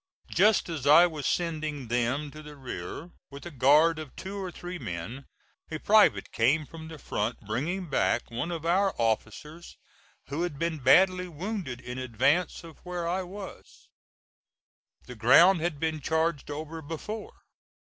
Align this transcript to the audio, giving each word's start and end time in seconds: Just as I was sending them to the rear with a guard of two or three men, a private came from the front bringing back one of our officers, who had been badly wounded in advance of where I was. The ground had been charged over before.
Just 0.31 0.67
as 0.67 0.87
I 0.87 1.05
was 1.05 1.27
sending 1.27 1.87
them 1.87 2.31
to 2.31 2.41
the 2.41 2.55
rear 2.55 3.11
with 3.29 3.45
a 3.45 3.51
guard 3.51 3.99
of 3.99 4.15
two 4.15 4.35
or 4.35 4.51
three 4.51 4.79
men, 4.79 5.27
a 5.69 5.77
private 5.77 6.31
came 6.31 6.65
from 6.65 6.87
the 6.87 6.97
front 6.97 7.39
bringing 7.41 7.85
back 7.87 8.31
one 8.31 8.49
of 8.51 8.65
our 8.65 8.95
officers, 8.97 9.77
who 10.29 10.41
had 10.41 10.57
been 10.57 10.79
badly 10.79 11.27
wounded 11.27 11.79
in 11.81 11.99
advance 11.99 12.63
of 12.63 12.79
where 12.79 13.07
I 13.07 13.21
was. 13.21 13.89
The 15.05 15.13
ground 15.13 15.61
had 15.61 15.79
been 15.79 16.01
charged 16.01 16.49
over 16.49 16.81
before. 16.81 17.43